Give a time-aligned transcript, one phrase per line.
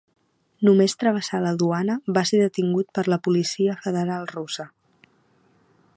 [0.67, 4.67] Només travessar la duana va ser detingut per la policia federal russa.